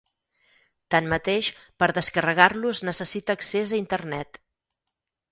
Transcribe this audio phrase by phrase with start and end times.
[0.93, 1.49] Tanmateix,
[1.83, 4.41] per descarregar-lo es necessita accés a Internet.